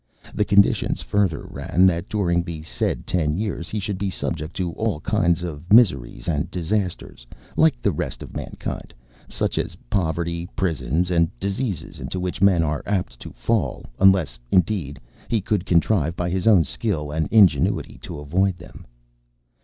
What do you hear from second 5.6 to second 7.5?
miseries and disasters,